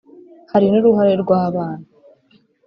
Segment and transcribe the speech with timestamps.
[0.51, 1.85] hari n’uruhare rw’abana